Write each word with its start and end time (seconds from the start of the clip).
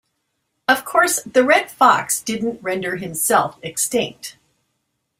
Of 0.67 0.83
course, 0.83 1.21
the 1.21 1.43
red 1.43 1.69
fox 1.69 2.23
didn't 2.23 2.63
render 2.63 2.95
himself 2.95 3.59
extinct. 3.61 4.35